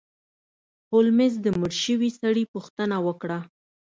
هولمز 0.91 1.33
د 1.45 1.47
مړ 1.59 1.71
شوي 1.83 2.09
سړي 2.21 2.43
پوښتنه 2.53 2.97
وکړه. 3.07 3.39